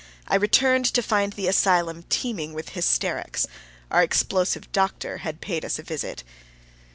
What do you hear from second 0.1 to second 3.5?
I returned to find the asylum teeming with hysterics.